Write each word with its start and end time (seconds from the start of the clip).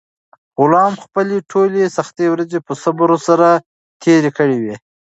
غلام 0.59 0.93
خپلې 1.03 1.37
ټولې 1.51 1.93
سختې 1.97 2.25
ورځې 2.33 2.59
په 2.67 2.73
صبر 2.83 3.09
سره 3.27 3.47
تېرې 4.03 4.31
کړې 4.37 4.57
وې. 4.63 4.75